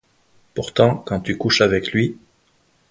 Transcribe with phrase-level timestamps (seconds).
[0.55, 2.17] Pourtant quand tu couches avec lui.